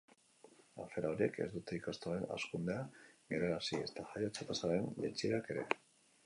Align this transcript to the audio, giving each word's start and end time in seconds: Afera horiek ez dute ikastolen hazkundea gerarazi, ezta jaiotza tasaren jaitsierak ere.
Afera 0.83 1.09
horiek 1.15 1.35
ez 1.43 1.47
dute 1.55 1.77
ikastolen 1.79 2.25
hazkundea 2.37 2.79
gerarazi, 3.35 3.83
ezta 3.89 4.07
jaiotza 4.15 4.49
tasaren 4.49 4.91
jaitsierak 5.05 5.55
ere. 5.57 5.69